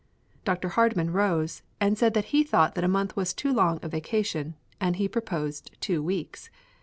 [0.45, 0.69] Dr.
[0.69, 4.55] Hardman rose, and said that he thought that a month was too long a vacation,
[4.79, 6.49] and he proposed two weeks.